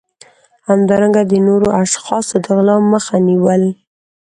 همدارنګه 0.69 1.21
د 1.31 1.33
نورو 1.47 1.67
اشخاصو 1.83 2.35
د 2.43 2.45
غلا 2.55 2.75
مخه 2.93 3.15
نیول 3.27 3.63